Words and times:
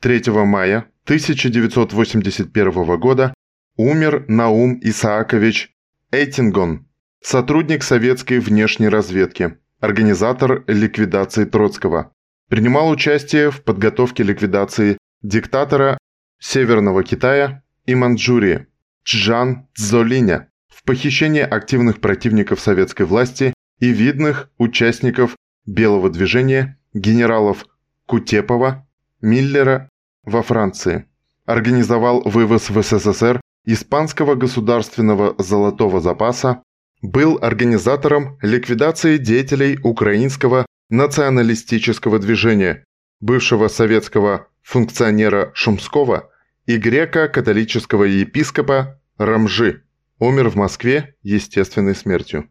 3 0.00 0.22
мая 0.44 0.90
1981 1.04 3.00
года 3.00 3.34
умер 3.76 4.24
Наум 4.28 4.78
Исаакович 4.80 5.74
Эйтингон, 6.10 6.86
сотрудник 7.22 7.82
советской 7.82 8.38
внешней 8.38 8.88
разведки, 8.88 9.58
организатор 9.80 10.64
ликвидации 10.66 11.44
Троцкого. 11.44 12.12
Принимал 12.48 12.88
участие 12.88 13.50
в 13.50 13.62
подготовке 13.62 14.22
ликвидации 14.22 14.98
диктатора 15.22 15.98
Северного 16.38 17.02
Китая 17.02 17.62
и 17.84 17.94
Манчжурии 17.94 18.66
Чжан 19.02 19.68
Цзолиня, 19.74 20.50
в 20.68 20.82
похищении 20.84 21.42
активных 21.42 22.00
противников 22.00 22.60
советской 22.60 23.06
власти 23.06 23.52
и 23.78 23.88
видных 23.90 24.50
участников 24.58 25.36
Белого 25.66 26.10
движения 26.10 26.78
генералов 26.94 27.66
Кутепова, 28.06 28.86
Миллера 29.20 29.88
во 30.24 30.42
Франции. 30.42 31.06
Организовал 31.44 32.22
вывоз 32.22 32.70
в 32.70 32.82
СССР 32.82 33.40
испанского 33.66 34.36
государственного 34.36 35.34
золотого 35.38 36.00
запаса, 36.00 36.62
был 37.02 37.38
организатором 37.42 38.38
ликвидации 38.40 39.18
деятелей 39.18 39.78
украинского 39.82 40.64
националистического 40.88 42.18
движения, 42.18 42.84
бывшего 43.20 43.68
советского 43.68 44.48
функционера 44.62 45.50
Шумского 45.54 46.30
и 46.64 46.78
греко-католического 46.78 48.04
епископа 48.04 49.00
Рамжи, 49.18 49.82
умер 50.18 50.50
в 50.50 50.56
Москве 50.56 51.16
естественной 51.22 51.94
смертью. 51.94 52.48